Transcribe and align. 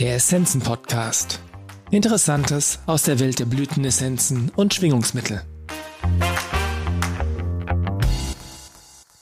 Der 0.00 0.16
Essenzen 0.16 0.60
Podcast. 0.60 1.40
Interessantes 1.92 2.80
aus 2.86 3.04
der 3.04 3.20
Welt 3.20 3.38
der 3.38 3.44
Blütenessenzen 3.44 4.50
und 4.56 4.74
Schwingungsmittel. 4.74 5.42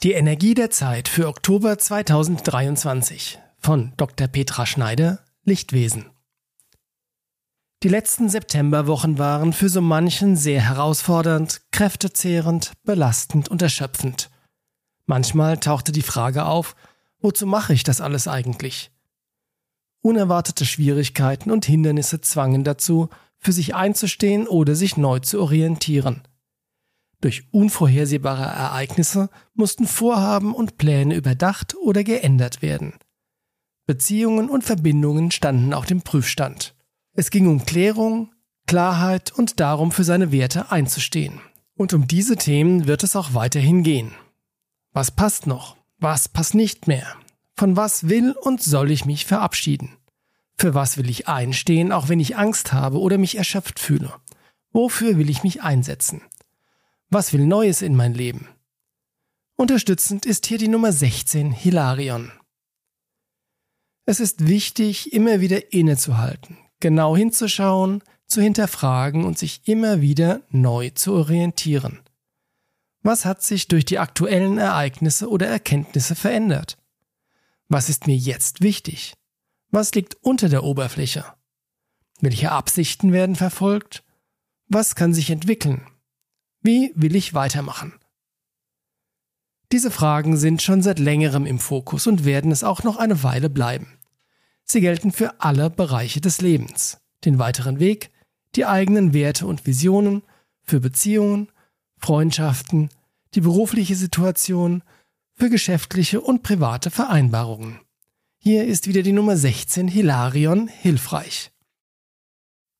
Die 0.01 0.13
Energie 0.13 0.55
der 0.55 0.71
Zeit 0.71 1.09
für 1.09 1.27
Oktober 1.27 1.77
2023 1.77 3.37
von 3.59 3.93
Dr. 3.97 4.27
Petra 4.27 4.65
Schneider, 4.65 5.19
Lichtwesen. 5.43 6.09
Die 7.83 7.89
letzten 7.89 8.27
Septemberwochen 8.29 9.19
waren 9.19 9.53
für 9.53 9.69
so 9.69 9.79
manchen 9.79 10.35
sehr 10.35 10.61
herausfordernd, 10.61 11.61
kräftezehrend, 11.71 12.71
belastend 12.83 13.47
und 13.47 13.61
erschöpfend. 13.61 14.31
Manchmal 15.05 15.59
tauchte 15.59 15.91
die 15.91 16.01
Frage 16.01 16.45
auf, 16.45 16.75
wozu 17.19 17.45
mache 17.45 17.73
ich 17.73 17.83
das 17.83 18.01
alles 18.01 18.27
eigentlich? 18.27 18.92
Unerwartete 20.03 20.65
Schwierigkeiten 20.65 21.49
und 21.49 21.65
Hindernisse 21.65 22.19
zwangen 22.19 22.65
dazu, 22.65 23.09
für 23.39 23.53
sich 23.53 23.73
einzustehen 23.73 24.47
oder 24.47 24.75
sich 24.75 24.97
neu 24.97 25.19
zu 25.19 25.41
orientieren. 25.41 26.21
Durch 27.21 27.45
unvorhersehbare 27.51 28.43
Ereignisse 28.43 29.29
mussten 29.53 29.87
Vorhaben 29.87 30.53
und 30.53 30.77
Pläne 30.77 31.15
überdacht 31.15 31.75
oder 31.81 32.03
geändert 32.03 32.61
werden. 32.61 32.95
Beziehungen 33.85 34.49
und 34.49 34.65
Verbindungen 34.65 35.31
standen 35.31 35.73
auf 35.73 35.85
dem 35.85 36.01
Prüfstand. 36.01 36.75
Es 37.13 37.31
ging 37.31 37.47
um 37.47 37.65
Klärung, 37.65 38.33
Klarheit 38.67 39.31
und 39.31 39.61
darum, 39.61 39.93
für 39.93 40.03
seine 40.03 40.33
Werte 40.33 40.69
einzustehen. 40.69 41.39
Und 41.75 41.93
um 41.93 42.07
diese 42.07 42.35
Themen 42.35 42.87
wird 42.87 43.03
es 43.03 43.15
auch 43.15 43.33
weiterhin 43.33 43.83
gehen. 43.83 44.11
Was 44.91 45.11
passt 45.11 45.47
noch? 45.47 45.77
Was 45.97 46.27
passt 46.27 46.55
nicht 46.55 46.87
mehr? 46.87 47.07
Von 47.55 47.75
was 47.77 48.09
will 48.09 48.31
und 48.31 48.61
soll 48.61 48.91
ich 48.91 49.05
mich 49.05 49.25
verabschieden? 49.25 49.97
Für 50.57 50.73
was 50.73 50.97
will 50.97 51.09
ich 51.09 51.27
einstehen, 51.27 51.91
auch 51.91 52.09
wenn 52.09 52.19
ich 52.19 52.37
Angst 52.37 52.73
habe 52.73 52.99
oder 52.99 53.17
mich 53.17 53.37
erschöpft 53.37 53.79
fühle? 53.79 54.13
Wofür 54.71 55.17
will 55.17 55.29
ich 55.29 55.43
mich 55.43 55.61
einsetzen? 55.61 56.21
Was 57.09 57.33
will 57.33 57.45
Neues 57.45 57.81
in 57.81 57.95
mein 57.95 58.13
Leben? 58.13 58.47
Unterstützend 59.55 60.25
ist 60.25 60.47
hier 60.47 60.57
die 60.57 60.67
Nummer 60.67 60.91
16 60.91 61.51
Hilarion. 61.51 62.31
Es 64.05 64.19
ist 64.19 64.47
wichtig, 64.47 65.13
immer 65.13 65.39
wieder 65.39 65.71
innezuhalten, 65.71 66.57
genau 66.79 67.15
hinzuschauen, 67.15 68.03
zu 68.25 68.41
hinterfragen 68.41 69.23
und 69.23 69.37
sich 69.37 69.61
immer 69.67 70.01
wieder 70.01 70.41
neu 70.49 70.89
zu 70.89 71.13
orientieren. 71.13 72.01
Was 73.03 73.25
hat 73.25 73.43
sich 73.43 73.67
durch 73.67 73.85
die 73.85 73.99
aktuellen 73.99 74.57
Ereignisse 74.57 75.29
oder 75.29 75.47
Erkenntnisse 75.47 76.15
verändert? 76.15 76.77
Was 77.69 77.89
ist 77.89 78.07
mir 78.07 78.15
jetzt 78.15 78.61
wichtig? 78.61 79.13
Was 79.71 79.93
liegt 79.93 80.15
unter 80.21 80.49
der 80.49 80.63
Oberfläche? 80.63 81.25
Welche 82.19 82.51
Absichten 82.51 83.11
werden 83.11 83.35
verfolgt? 83.35 84.03
Was 84.67 84.95
kann 84.95 85.13
sich 85.13 85.29
entwickeln? 85.29 85.87
Wie 86.61 86.91
will 86.95 87.15
ich 87.15 87.33
weitermachen? 87.33 87.99
Diese 89.71 89.91
Fragen 89.91 90.37
sind 90.37 90.61
schon 90.61 90.81
seit 90.81 90.99
längerem 90.99 91.45
im 91.45 91.59
Fokus 91.59 92.05
und 92.05 92.25
werden 92.25 92.51
es 92.51 92.63
auch 92.63 92.83
noch 92.83 92.97
eine 92.97 93.23
Weile 93.23 93.49
bleiben. 93.49 93.97
Sie 94.63 94.81
gelten 94.81 95.11
für 95.11 95.41
alle 95.41 95.69
Bereiche 95.69 96.21
des 96.21 96.41
Lebens, 96.41 96.99
den 97.25 97.39
weiteren 97.39 97.79
Weg, 97.79 98.11
die 98.55 98.65
eigenen 98.65 99.13
Werte 99.13 99.47
und 99.47 99.65
Visionen, 99.65 100.21
für 100.61 100.79
Beziehungen, 100.79 101.51
Freundschaften, 101.97 102.89
die 103.33 103.41
berufliche 103.41 103.95
Situation, 103.95 104.83
für 105.35 105.49
geschäftliche 105.49 106.21
und 106.21 106.43
private 106.43 106.91
Vereinbarungen. 106.91 107.79
Hier 108.37 108.65
ist 108.65 108.87
wieder 108.87 109.03
die 109.03 109.13
Nummer 109.13 109.37
16 109.37 109.87
Hilarion 109.87 110.67
hilfreich. 110.67 111.51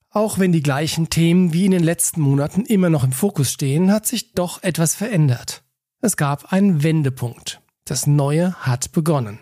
Auch 0.09 0.37
wenn 0.37 0.51
die 0.51 0.61
gleichen 0.61 1.09
Themen 1.09 1.53
wie 1.53 1.65
in 1.65 1.71
den 1.71 1.83
letzten 1.83 2.21
Monaten 2.21 2.65
immer 2.65 2.89
noch 2.89 3.03
im 3.03 3.11
Fokus 3.11 3.51
stehen, 3.51 3.91
hat 3.91 4.05
sich 4.05 4.33
doch 4.33 4.61
etwas 4.61 4.94
verändert. 4.94 5.63
Es 6.01 6.17
gab 6.17 6.51
einen 6.51 6.83
Wendepunkt. 6.83 7.61
Das 7.85 8.07
Neue 8.07 8.53
hat 8.55 8.91
begonnen. 8.91 9.39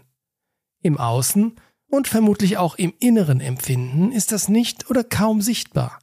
Im 0.81 0.97
Außen 0.97 1.55
und 1.87 2.07
vermutlich 2.07 2.57
auch 2.57 2.75
im 2.75 2.93
inneren 2.99 3.41
Empfinden 3.41 4.11
ist 4.11 4.31
das 4.31 4.47
nicht 4.47 4.89
oder 4.89 5.03
kaum 5.03 5.41
sichtbar. 5.41 5.99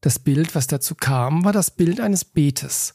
Das 0.00 0.20
Bild, 0.20 0.54
was 0.54 0.68
dazu 0.68 0.94
kam, 0.94 1.44
war 1.44 1.52
das 1.52 1.72
Bild 1.72 2.00
eines 2.00 2.24
Beetes. 2.24 2.92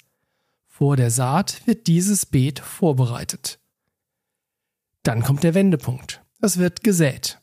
Vor 0.81 0.97
der 0.97 1.12
Saat 1.12 1.68
wird 1.68 1.86
dieses 1.86 2.25
Beet 2.25 2.59
vorbereitet. 2.59 3.59
Dann 5.03 5.22
kommt 5.22 5.44
der 5.44 5.53
Wendepunkt. 5.53 6.25
Es 6.42 6.58
wird 6.58 6.84
gesät. 6.84 7.40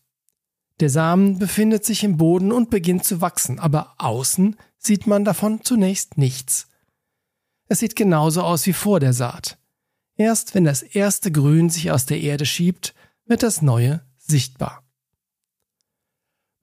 Der 0.80 0.90
Samen 0.90 1.38
befindet 1.38 1.84
sich 1.84 2.02
im 2.02 2.16
Boden 2.16 2.50
und 2.50 2.68
beginnt 2.68 3.04
zu 3.04 3.20
wachsen, 3.20 3.60
aber 3.60 3.94
außen 3.98 4.56
sieht 4.78 5.06
man 5.06 5.24
davon 5.24 5.62
zunächst 5.62 6.18
nichts. 6.18 6.66
Es 7.68 7.78
sieht 7.78 7.94
genauso 7.94 8.42
aus 8.42 8.66
wie 8.66 8.72
vor 8.72 8.98
der 8.98 9.12
Saat. 9.12 9.56
Erst 10.16 10.56
wenn 10.56 10.64
das 10.64 10.82
erste 10.82 11.30
Grün 11.30 11.70
sich 11.70 11.92
aus 11.92 12.06
der 12.06 12.20
Erde 12.20 12.44
schiebt, 12.44 12.92
wird 13.24 13.44
das 13.44 13.62
Neue 13.62 14.04
sichtbar. 14.16 14.82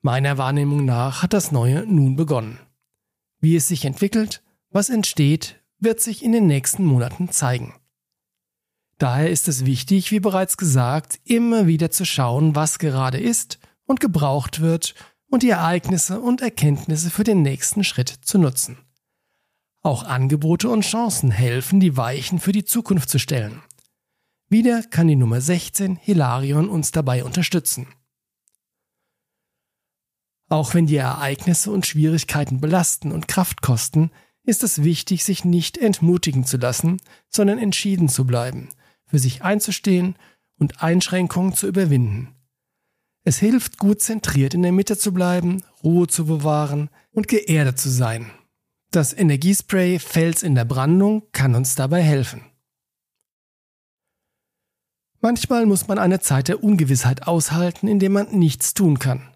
Meiner 0.01 0.37
Wahrnehmung 0.37 0.83
nach 0.83 1.23
hat 1.23 1.31
das 1.31 1.53
Neue 1.53 1.85
nun 1.85 2.17
begonnen. 2.17 2.59
Wie 3.39 3.55
es 3.55 3.69
sich 3.69 3.85
entwickelt, 3.85 4.43
was 4.71 4.89
entsteht, 4.89 5.61
wird 5.79 5.99
sich 5.99 6.23
in 6.23 6.31
den 6.31 6.47
nächsten 6.47 6.85
Monaten 6.85 7.29
zeigen. 7.29 7.73
Daher 8.97 9.29
ist 9.29 9.47
es 9.47 9.65
wichtig, 9.65 10.11
wie 10.11 10.19
bereits 10.19 10.57
gesagt, 10.57 11.19
immer 11.25 11.67
wieder 11.67 11.91
zu 11.91 12.05
schauen, 12.05 12.55
was 12.55 12.79
gerade 12.79 13.19
ist 13.19 13.59
und 13.85 13.99
gebraucht 13.99 14.61
wird 14.61 14.95
und 15.27 15.43
die 15.43 15.49
Ereignisse 15.49 16.21
und 16.21 16.41
Erkenntnisse 16.41 17.09
für 17.09 17.23
den 17.23 17.41
nächsten 17.41 17.83
Schritt 17.83 18.09
zu 18.09 18.37
nutzen. 18.37 18.77
Auch 19.81 20.03
Angebote 20.03 20.69
und 20.69 20.81
Chancen 20.81 21.29
helfen, 21.29 21.79
die 21.79 21.97
Weichen 21.97 22.39
für 22.39 22.53
die 22.53 22.63
Zukunft 22.63 23.09
zu 23.09 23.19
stellen. 23.19 23.61
Wieder 24.47 24.83
kann 24.83 25.07
die 25.07 25.15
Nummer 25.15 25.41
16 25.41 25.97
Hilarion 25.97 26.69
uns 26.69 26.91
dabei 26.91 27.23
unterstützen. 27.23 27.87
Auch 30.47 30.73
wenn 30.73 30.85
die 30.85 30.95
Ereignisse 30.95 31.71
und 31.71 31.85
Schwierigkeiten 31.85 32.61
belasten 32.61 33.11
und 33.11 33.27
Kraft 33.27 33.61
kosten, 33.61 34.11
ist 34.45 34.63
es 34.63 34.83
wichtig, 34.83 35.23
sich 35.23 35.43
nicht 35.43 35.77
entmutigen 35.77 36.45
zu 36.45 36.57
lassen, 36.57 37.01
sondern 37.29 37.57
entschieden 37.57 38.09
zu 38.09 38.25
bleiben, 38.25 38.69
für 39.07 39.19
sich 39.19 39.43
einzustehen 39.43 40.15
und 40.57 40.81
Einschränkungen 40.81 41.53
zu 41.53 41.67
überwinden. 41.67 42.35
Es 43.23 43.39
hilft, 43.39 43.79
gut 43.79 44.01
zentriert 44.01 44.53
in 44.53 44.61
der 44.61 44.71
Mitte 44.71 44.97
zu 44.97 45.11
bleiben, 45.11 45.63
Ruhe 45.83 46.07
zu 46.07 46.25
bewahren 46.25 46.89
und 47.11 47.27
geerdet 47.27 47.79
zu 47.79 47.89
sein. 47.89 48.29
Das 48.91 49.13
Energiespray 49.13 49.99
Fels 49.99 50.43
in 50.43 50.53
der 50.53 50.65
Brandung 50.65 51.23
kann 51.31 51.55
uns 51.55 51.75
dabei 51.75 52.01
helfen. 52.01 52.45
Manchmal 55.21 55.65
muss 55.65 55.87
man 55.87 55.97
eine 55.97 56.19
Zeit 56.19 56.49
der 56.49 56.63
Ungewissheit 56.63 57.27
aushalten, 57.27 57.87
in 57.87 57.97
der 57.97 58.11
man 58.11 58.29
nichts 58.37 58.75
tun 58.75 58.99
kann. 58.99 59.27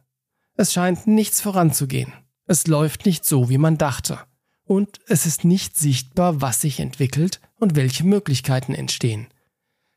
Es 0.53 0.71
scheint 0.71 1.07
nichts 1.07 1.41
voranzugehen. 1.41 2.13
Es 2.45 2.67
läuft 2.67 3.07
nicht 3.07 3.25
so, 3.25 3.49
wie 3.49 3.57
man 3.57 3.79
dachte 3.79 4.19
und 4.69 4.99
es 5.07 5.25
ist 5.25 5.45
nicht 5.45 5.79
sichtbar, 5.79 6.41
was 6.41 6.61
sich 6.61 6.79
entwickelt 6.79 7.41
und 7.55 7.75
welche 7.75 8.03
Möglichkeiten 8.03 8.75
entstehen. 8.75 9.25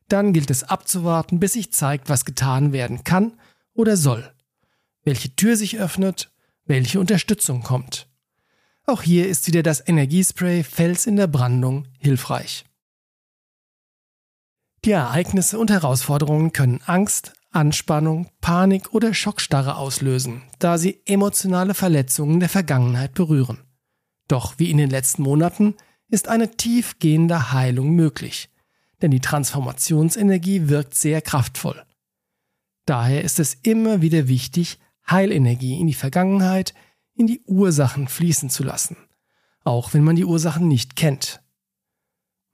Dann 0.08 0.32
gilt 0.32 0.48
es 0.48 0.64
abzuwarten, 0.64 1.38
bis 1.38 1.52
sich 1.52 1.74
zeigt, 1.74 2.08
was 2.08 2.24
getan 2.24 2.72
werden 2.72 3.04
kann 3.04 3.38
oder 3.74 3.98
soll, 3.98 4.32
welche 5.04 5.36
Tür 5.36 5.56
sich 5.56 5.78
öffnet, 5.78 6.32
welche 6.64 7.00
Unterstützung 7.00 7.62
kommt. 7.62 8.08
Auch 8.86 9.02
hier 9.02 9.28
ist 9.28 9.46
wieder 9.46 9.62
das 9.62 9.86
Energiespray 9.86 10.64
Fels 10.64 11.04
in 11.04 11.16
der 11.16 11.26
Brandung 11.26 11.86
hilfreich. 11.98 12.64
Die 14.86 14.92
Ereignisse 14.92 15.58
und 15.58 15.70
Herausforderungen 15.70 16.54
können 16.54 16.80
Angst, 16.86 17.34
Anspannung, 17.50 18.30
Panik 18.40 18.94
oder 18.94 19.12
Schockstarre 19.12 19.76
auslösen, 19.76 20.44
da 20.58 20.78
sie 20.78 21.02
emotionale 21.04 21.74
Verletzungen 21.74 22.40
der 22.40 22.48
Vergangenheit 22.48 23.12
berühren. 23.12 23.58
Doch 24.32 24.54
wie 24.58 24.70
in 24.70 24.78
den 24.78 24.88
letzten 24.88 25.24
Monaten 25.24 25.74
ist 26.08 26.26
eine 26.26 26.56
tiefgehende 26.56 27.52
Heilung 27.52 27.90
möglich, 27.90 28.48
denn 29.02 29.10
die 29.10 29.20
Transformationsenergie 29.20 30.70
wirkt 30.70 30.94
sehr 30.94 31.20
kraftvoll. 31.20 31.84
Daher 32.86 33.24
ist 33.24 33.38
es 33.40 33.58
immer 33.62 34.00
wieder 34.00 34.28
wichtig, 34.28 34.78
Heilenergie 35.06 35.78
in 35.78 35.86
die 35.86 35.92
Vergangenheit, 35.92 36.72
in 37.12 37.26
die 37.26 37.42
Ursachen 37.42 38.08
fließen 38.08 38.48
zu 38.48 38.64
lassen, 38.64 38.96
auch 39.64 39.92
wenn 39.92 40.02
man 40.02 40.16
die 40.16 40.24
Ursachen 40.24 40.66
nicht 40.66 40.96
kennt. 40.96 41.42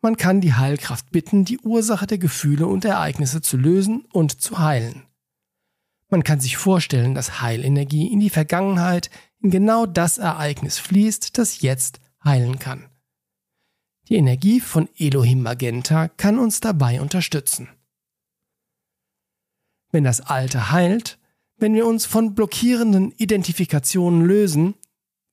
Man 0.00 0.16
kann 0.16 0.40
die 0.40 0.54
Heilkraft 0.54 1.12
bitten, 1.12 1.44
die 1.44 1.60
Ursache 1.60 2.08
der 2.08 2.18
Gefühle 2.18 2.66
und 2.66 2.84
Ereignisse 2.84 3.40
zu 3.40 3.56
lösen 3.56 4.04
und 4.12 4.40
zu 4.40 4.58
heilen. 4.58 5.04
Man 6.08 6.24
kann 6.24 6.40
sich 6.40 6.56
vorstellen, 6.56 7.14
dass 7.14 7.40
Heilenergie 7.40 8.12
in 8.12 8.18
die 8.18 8.30
Vergangenheit, 8.30 9.10
in 9.40 9.50
genau 9.50 9.86
das 9.86 10.18
Ereignis 10.18 10.78
fließt, 10.78 11.38
das 11.38 11.60
jetzt 11.60 12.00
heilen 12.24 12.58
kann. 12.58 12.88
Die 14.08 14.16
Energie 14.16 14.60
von 14.60 14.88
Elohim 14.96 15.42
Magenta 15.42 16.08
kann 16.08 16.38
uns 16.38 16.60
dabei 16.60 17.00
unterstützen. 17.00 17.68
Wenn 19.90 20.04
das 20.04 20.20
Alte 20.20 20.70
heilt, 20.70 21.18
Wenn 21.60 21.74
wir 21.74 21.86
uns 21.86 22.06
von 22.06 22.36
blockierenden 22.36 23.10
Identifikationen 23.12 24.24
lösen, 24.24 24.74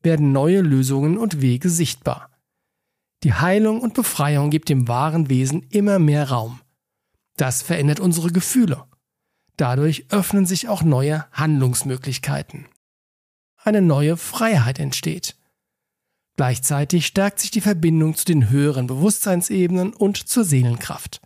werden 0.02 0.32
neue 0.32 0.62
Lösungen 0.62 1.20
und 1.20 1.40
Wege 1.40 1.70
sichtbar. 1.70 2.32
Die 3.24 3.34
Heilung 3.34 3.80
und 3.80 3.94
Befreiung 3.94 4.50
gibt 4.50 4.70
dem 4.70 4.88
wahren 4.88 5.30
Wesen 5.30 5.68
immer 5.70 6.00
mehr 6.00 6.30
Raum. 6.30 6.62
Das 7.38 7.62
verändert 7.62 8.00
unsere 8.00 8.32
Gefühle. 8.32 8.86
Dadurch 9.56 10.08
öffnen 10.10 10.48
sich 10.48 10.68
auch 10.68 10.82
neue 10.82 11.32
Handlungsmöglichkeiten. 11.32 12.66
Eine 13.66 13.82
neue 13.82 14.16
Freiheit 14.16 14.78
entsteht. 14.78 15.36
Gleichzeitig 16.38 17.08
stärkt 17.08 17.40
sich 17.40 17.50
die 17.50 17.62
Verbindung 17.62 18.16
zu 18.16 18.24
den 18.24 18.52
höheren 18.52 18.86
Bewusstseinsebenen 18.86 19.92
und 19.92 20.18
zur 20.18 20.44
Seelenkraft. 20.44 21.20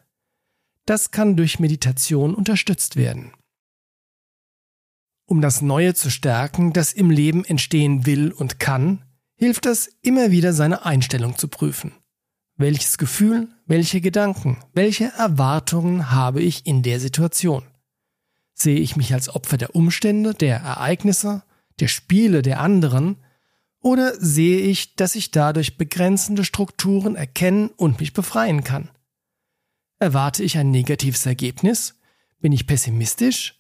Das 0.86 1.12
kann 1.12 1.36
durch 1.36 1.60
Meditation 1.60 2.34
unterstützt 2.34 2.96
werden. 2.96 3.34
Um 5.26 5.42
das 5.42 5.62
Neue 5.62 5.94
zu 5.96 6.10
stärken, 6.10 6.72
das 6.72 6.94
im 6.94 7.12
Leben 7.12 7.44
entstehen 7.44 8.06
will 8.06 8.32
und 8.32 8.58
kann, 8.58 9.04
hilft 9.36 9.66
es 9.66 9.90
immer 10.02 10.32
wieder 10.32 10.54
seine 10.54 10.86
Einstellung 10.86 11.38
zu 11.38 11.50
prüfen. 11.50 11.92
Welches 12.56 12.98
Gefühl, 12.98 13.50
welche 13.66 14.00
Gedanken, 14.00 14.58
welche 14.74 15.12
Erwartungen 15.18 16.10
habe 16.12 16.42
ich 16.42 16.66
in 16.66 16.84
der 16.84 17.02
Situation? 17.02 17.64
Sehe 18.54 18.80
ich 18.80 18.96
mich 18.96 19.14
als 19.14 19.28
Opfer 19.28 19.58
der 19.58 19.76
Umstände, 19.76 20.34
der 20.34 20.62
Ereignisse, 20.62 21.44
der 21.80 21.88
Spiele 21.88 22.42
der 22.42 22.60
anderen, 22.60 23.18
oder 23.82 24.14
sehe 24.20 24.60
ich, 24.60 24.96
dass 24.96 25.16
ich 25.16 25.32
dadurch 25.32 25.78
begrenzende 25.78 26.44
Strukturen 26.44 27.16
erkennen 27.16 27.70
und 27.78 28.00
mich 28.00 28.14
befreien 28.14 28.64
kann? 28.64 28.90
Erwarte 30.00 30.44
ich 30.44 30.58
ein 30.58 30.72
negatives 30.72 31.26
Ergebnis? 31.26 31.96
Bin 32.40 32.52
ich 32.52 32.68
pessimistisch? 32.68 33.56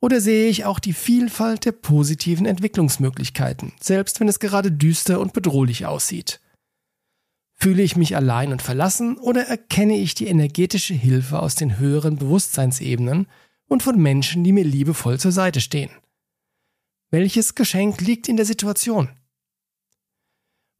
Oder 0.00 0.20
sehe 0.20 0.48
ich 0.48 0.64
auch 0.64 0.78
die 0.78 0.92
Vielfalt 0.92 1.64
der 1.64 1.72
positiven 1.72 2.46
Entwicklungsmöglichkeiten, 2.46 3.72
selbst 3.80 4.20
wenn 4.20 4.28
es 4.28 4.40
gerade 4.40 4.70
düster 4.70 5.20
und 5.20 5.32
bedrohlich 5.32 5.86
aussieht? 5.86 6.40
Fühle 7.54 7.82
ich 7.82 7.96
mich 7.96 8.14
allein 8.14 8.52
und 8.52 8.62
verlassen 8.62 9.16
oder 9.16 9.46
erkenne 9.46 9.96
ich 9.96 10.14
die 10.14 10.26
energetische 10.26 10.92
Hilfe 10.92 11.40
aus 11.40 11.54
den 11.54 11.78
höheren 11.78 12.16
Bewusstseinsebenen 12.16 13.26
und 13.66 13.82
von 13.82 14.00
Menschen, 14.00 14.44
die 14.44 14.52
mir 14.52 14.64
liebevoll 14.64 15.18
zur 15.18 15.32
Seite 15.32 15.60
stehen? 15.60 15.90
Welches 17.10 17.54
Geschenk 17.54 18.00
liegt 18.00 18.28
in 18.28 18.36
der 18.36 18.46
Situation? 18.46 19.08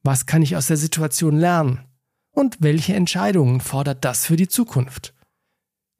Was 0.02 0.26
kann 0.26 0.42
ich 0.42 0.56
aus 0.56 0.66
der 0.66 0.76
Situation 0.76 1.36
lernen? 1.36 1.84
Und 2.32 2.56
welche 2.60 2.94
Entscheidungen 2.94 3.60
fordert 3.60 4.04
das 4.04 4.26
für 4.26 4.36
die 4.36 4.48
Zukunft? 4.48 5.14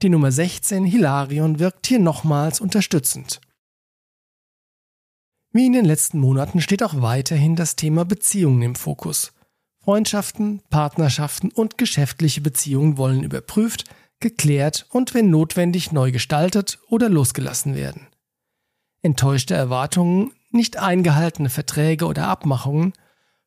Die 0.02 0.08
Nummer 0.08 0.32
16 0.32 0.84
Hilarion 0.84 1.58
wirkt 1.60 1.86
hier 1.86 2.00
nochmals 2.00 2.60
unterstützend. 2.60 3.40
Wie 5.52 5.66
in 5.66 5.72
den 5.72 5.84
letzten 5.84 6.18
Monaten 6.18 6.60
steht 6.60 6.82
auch 6.82 7.00
weiterhin 7.00 7.56
das 7.56 7.76
Thema 7.76 8.04
Beziehungen 8.04 8.62
im 8.62 8.74
Fokus. 8.74 9.32
Freundschaften, 9.78 10.60
Partnerschaften 10.68 11.50
und 11.50 11.78
geschäftliche 11.78 12.40
Beziehungen 12.40 12.98
wollen 12.98 13.22
überprüft, 13.22 13.84
geklärt 14.18 14.86
und 14.90 15.14
wenn 15.14 15.30
notwendig 15.30 15.92
neu 15.92 16.10
gestaltet 16.10 16.80
oder 16.88 17.08
losgelassen 17.08 17.76
werden. 17.76 18.08
Enttäuschte 19.02 19.54
Erwartungen, 19.54 20.32
nicht 20.50 20.78
eingehaltene 20.78 21.50
Verträge 21.50 22.06
oder 22.06 22.28
Abmachungen, 22.28 22.92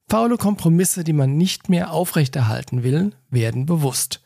faule 0.08 0.38
Kompromisse, 0.38 1.04
die 1.04 1.14
man 1.14 1.38
nicht 1.38 1.70
mehr 1.70 1.92
aufrechterhalten 1.92 2.84
will, 2.84 3.12
werden 3.30 3.66
bewusst. 3.66 4.22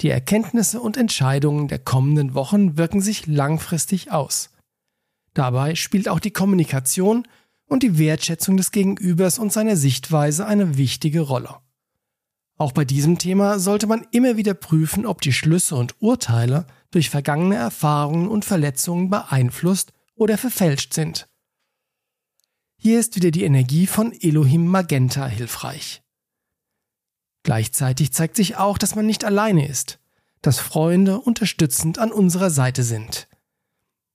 Die 0.00 0.08
Erkenntnisse 0.08 0.80
und 0.80 0.96
Entscheidungen 0.96 1.68
der 1.68 1.78
kommenden 1.78 2.34
Wochen 2.34 2.76
wirken 2.78 3.00
sich 3.00 3.26
langfristig 3.26 4.10
aus. 4.10 4.50
Dabei 5.34 5.74
spielt 5.74 6.08
auch 6.08 6.20
die 6.20 6.32
Kommunikation 6.32 7.26
und 7.66 7.82
die 7.82 7.98
Wertschätzung 7.98 8.56
des 8.56 8.72
Gegenübers 8.72 9.38
und 9.38 9.52
seiner 9.52 9.76
Sichtweise 9.76 10.46
eine 10.46 10.76
wichtige 10.76 11.20
Rolle. 11.20 11.56
Auch 12.60 12.72
bei 12.72 12.84
diesem 12.84 13.16
Thema 13.16 13.58
sollte 13.58 13.86
man 13.86 14.06
immer 14.10 14.36
wieder 14.36 14.52
prüfen, 14.52 15.06
ob 15.06 15.22
die 15.22 15.32
Schlüsse 15.32 15.76
und 15.76 15.94
Urteile 16.02 16.66
durch 16.90 17.08
vergangene 17.08 17.54
Erfahrungen 17.54 18.28
und 18.28 18.44
Verletzungen 18.44 19.08
beeinflusst 19.08 19.94
oder 20.14 20.36
verfälscht 20.36 20.92
sind. 20.92 21.26
Hier 22.76 23.00
ist 23.00 23.16
wieder 23.16 23.30
die 23.30 23.44
Energie 23.44 23.86
von 23.86 24.12
Elohim 24.12 24.66
Magenta 24.66 25.26
hilfreich. 25.26 26.02
Gleichzeitig 27.44 28.12
zeigt 28.12 28.36
sich 28.36 28.56
auch, 28.56 28.76
dass 28.76 28.94
man 28.94 29.06
nicht 29.06 29.24
alleine 29.24 29.66
ist, 29.66 29.98
dass 30.42 30.58
Freunde 30.58 31.18
unterstützend 31.18 31.98
an 31.98 32.12
unserer 32.12 32.50
Seite 32.50 32.82
sind, 32.82 33.26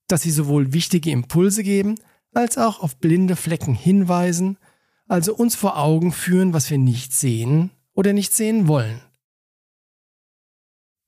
dass 0.07 0.21
sie 0.21 0.29
sowohl 0.29 0.71
wichtige 0.71 1.09
Impulse 1.09 1.63
geben, 1.63 1.95
als 2.31 2.59
auch 2.59 2.79
auf 2.79 2.97
blinde 2.97 3.37
Flecken 3.37 3.73
hinweisen, 3.73 4.59
also 5.07 5.33
uns 5.33 5.55
vor 5.55 5.79
Augen 5.79 6.11
führen, 6.11 6.53
was 6.53 6.69
wir 6.69 6.77
nicht 6.77 7.11
sehen 7.11 7.71
oder 7.95 8.13
nicht 8.13 8.33
sehen 8.33 8.67
wollen. 8.67 9.01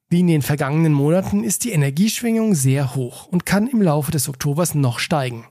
Wie 0.10 0.22
in 0.22 0.28
den 0.28 0.42
vergangenen 0.42 0.94
Monaten 0.94 1.44
ist 1.44 1.66
die 1.66 1.72
Energieschwingung 1.72 2.56
sehr 2.56 2.96
hoch 2.96 3.28
und 3.28 3.46
kann 3.46 3.68
im 3.68 3.82
Laufe 3.82 4.10
des 4.10 4.30
Oktobers 4.30 4.74
noch 4.74 5.00
steigen. 5.00 5.46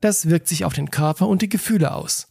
Das 0.00 0.28
wirkt 0.28 0.48
sich 0.48 0.64
auf 0.64 0.74
den 0.74 0.90
Körper 0.90 1.28
und 1.28 1.40
die 1.40 1.48
Gefühle 1.48 1.94
aus. 1.94 2.28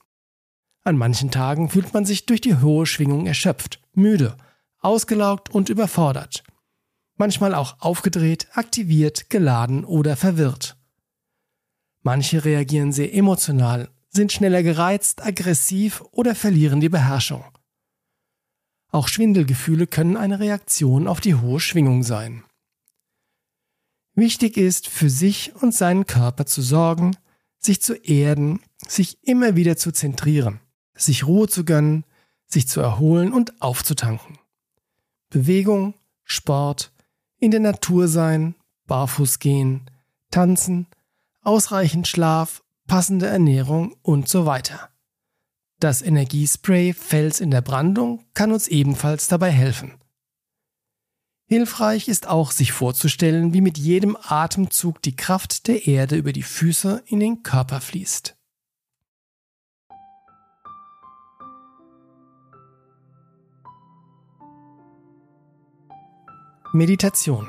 An 0.84 0.98
manchen 0.98 1.32
Tagen 1.32 1.70
fühlt 1.70 1.94
man 1.94 2.06
sich 2.06 2.26
durch 2.26 2.42
die 2.42 2.58
hohe 2.58 2.86
Schwingung 2.86 3.26
erschöpft, 3.26 3.82
müde, 3.94 4.38
ausgelaugt 4.80 5.50
und 5.50 5.70
überfordert. 5.70 6.44
Manchmal 7.16 7.56
auch 7.56 7.80
aufgedreht, 7.80 8.50
aktiviert, 8.54 9.30
geladen 9.30 9.86
oder 9.86 10.18
verwirrt. 10.18 10.78
Manche 12.04 12.44
reagieren 12.44 12.92
sehr 12.92 13.16
emotional, 13.16 13.90
sind 14.10 14.32
schneller 14.32 14.62
gereizt, 14.62 15.26
aggressiv 15.26 16.04
oder 16.12 16.36
verlieren 16.36 16.82
die 16.82 16.90
Beherrschung. 16.90 17.44
Auch 18.96 19.08
Schwindelgefühle 19.08 19.88
können 19.88 20.18
eine 20.18 20.40
Reaktion 20.40 21.08
auf 21.08 21.20
die 21.20 21.36
hohe 21.36 21.60
Schwingung 21.60 22.04
sein. 22.04 22.44
Wichtig 24.14 24.56
ist, 24.56 24.88
für 24.88 25.10
sich 25.10 25.54
und 25.62 25.74
seinen 25.74 26.06
Körper 26.06 26.46
zu 26.46 26.62
sorgen, 26.62 27.18
sich 27.60 27.82
zu 27.82 27.94
erden, 27.94 28.62
sich 28.88 29.18
immer 29.22 29.56
wieder 29.56 29.76
zu 29.76 29.92
zentrieren 29.92 30.62
sich 30.96 31.28
Ruhe 31.28 31.48
zu 31.48 31.66
gönnen, 31.66 32.06
sich 32.48 32.68
zu 32.68 32.80
erholen 32.82 33.34
und 33.34 33.62
aufzutanken. 33.62 34.40
Bewegung, 35.30 35.94
Sport, 36.24 36.92
in 37.38 37.52
der 37.52 37.60
Natur 37.60 38.08
sein, 38.08 38.56
barfuß 38.88 39.40
gehen, 39.40 39.90
tanzen, 40.32 40.88
ausreichend 41.42 42.08
Schlaf, 42.08 42.64
passende 42.88 43.28
Ernährung 43.28 43.96
und 44.02 44.30
so 44.30 44.46
weiter. 44.46 44.90
Das 45.86 46.02
Energiespray 46.02 46.94
Fels 46.94 47.40
in 47.40 47.52
der 47.52 47.62
Brandung 47.62 48.26
kann 48.34 48.52
uns 48.52 48.68
ebenfalls 48.68 49.28
dabei 49.28 49.52
helfen. 49.52 49.94
Hilfreich 51.48 52.08
ist 52.08 52.26
auch, 52.26 52.50
sich 52.50 52.72
vorzustellen, 52.72 53.54
wie 53.54 53.62
mit 53.62 53.78
jedem 53.78 54.18
Atemzug 54.20 55.00
die 55.04 55.16
Kraft 55.16 55.68
der 55.68 55.86
Erde 55.86 56.16
über 56.16 56.34
die 56.34 56.42
Füße 56.42 57.04
in 57.06 57.20
den 57.20 57.44
Körper 57.44 57.82
fließt. 57.82 58.36
Meditation 66.74 67.48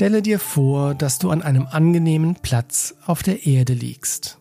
Stelle 0.00 0.22
dir 0.22 0.38
vor, 0.38 0.94
dass 0.94 1.18
du 1.18 1.28
an 1.28 1.42
einem 1.42 1.66
angenehmen 1.66 2.34
Platz 2.36 2.94
auf 3.04 3.22
der 3.22 3.46
Erde 3.46 3.74
liegst. 3.74 4.38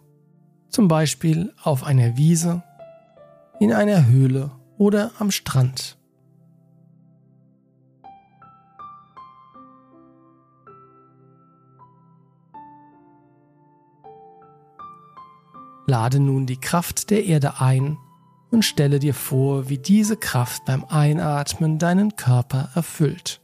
Zum 0.70 0.88
Beispiel 0.88 1.54
auf 1.62 1.84
einer 1.84 2.16
Wiese, 2.16 2.64
in 3.60 3.74
einer 3.74 4.08
Höhle 4.08 4.52
oder 4.78 5.12
am 5.20 5.32
Strand. 5.32 5.98
Lade 15.86 16.22
nun 16.22 16.46
die 16.46 16.62
Kraft 16.62 17.10
der 17.10 17.26
Erde 17.26 17.60
ein 17.60 17.98
und 18.50 18.64
stelle 18.64 19.00
dir 19.00 19.14
vor, 19.14 19.68
wie 19.68 19.78
diese 19.78 20.16
Kraft 20.16 20.64
beim 20.64 20.86
Einatmen 20.86 21.80
deinen 21.80 22.16
Körper 22.16 22.70
erfüllt. 22.76 23.42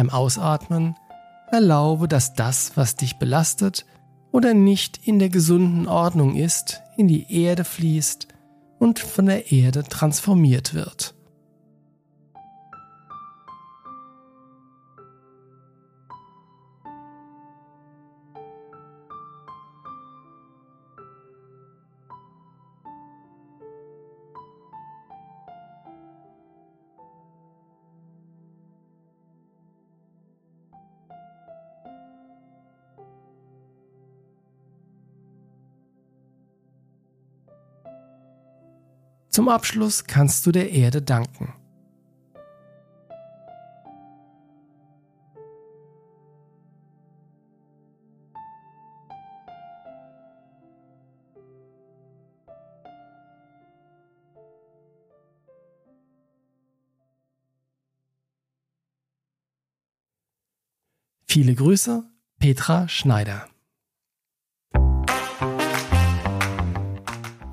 Beim 0.00 0.08
Ausatmen 0.08 0.96
Erlaube, 1.52 2.08
dass 2.08 2.32
das, 2.32 2.74
was 2.74 2.96
dich 2.96 3.18
belastet 3.18 3.84
oder 4.32 4.54
nicht 4.54 5.06
in 5.06 5.18
der 5.18 5.28
gesunden 5.28 5.86
Ordnung 5.86 6.36
ist, 6.36 6.80
in 6.96 7.06
die 7.06 7.30
Erde 7.30 7.64
fließt 7.64 8.26
und 8.78 8.98
von 8.98 9.26
der 9.26 9.52
Erde 9.52 9.82
transformiert 9.82 10.72
wird. 10.72 11.14
Zum 39.40 39.48
Abschluss 39.48 40.04
kannst 40.04 40.44
du 40.44 40.52
der 40.52 40.70
Erde 40.70 41.00
danken. 41.00 41.54
Viele 61.26 61.54
Grüße, 61.54 62.04
Petra 62.38 62.88
Schneider. 62.88 63.48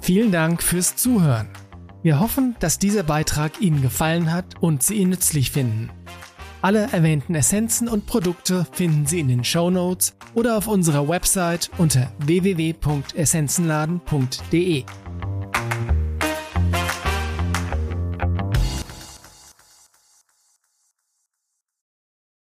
Vielen 0.01 0.33
Dank 0.33 0.61
fürs 0.61 0.97
Zuhören. 0.97 1.47
Wir 2.07 2.19
hoffen, 2.21 2.55
dass 2.61 2.79
dieser 2.79 3.03
Beitrag 3.03 3.59
Ihnen 3.59 3.81
gefallen 3.81 4.31
hat 4.31 4.45
und 4.61 4.81
Sie 4.81 4.95
ihn 4.95 5.09
nützlich 5.09 5.51
finden. 5.51 5.89
Alle 6.61 6.87
erwähnten 6.93 7.35
Essenzen 7.35 7.89
und 7.89 8.05
Produkte 8.05 8.65
finden 8.71 9.05
Sie 9.05 9.19
in 9.19 9.27
den 9.27 9.43
Show 9.43 9.69
Notes 9.69 10.15
oder 10.33 10.57
auf 10.57 10.69
unserer 10.69 11.09
Website 11.09 11.69
unter 11.77 12.13
www.essenzenladen.de. 12.19 14.85